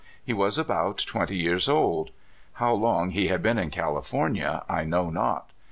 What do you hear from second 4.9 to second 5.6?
not.